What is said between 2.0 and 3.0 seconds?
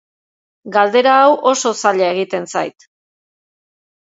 egiten zait.